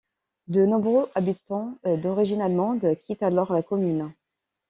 [0.47, 4.11] De nombreux habitants d'origine allemande quittent alors la commune.